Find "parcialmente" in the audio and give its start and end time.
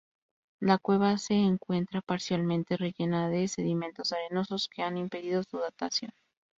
2.01-2.75